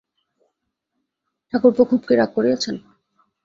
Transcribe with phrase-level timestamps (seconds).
[1.53, 2.75] ঠাকুরপো খুব কি রাগ করিয়াছেন।